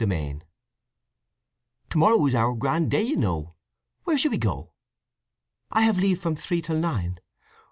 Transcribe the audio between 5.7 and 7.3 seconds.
have leave from three till nine.